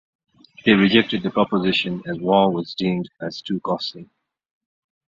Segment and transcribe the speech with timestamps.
[0.65, 4.09] They rejected the proposition as war was deemed as too costly.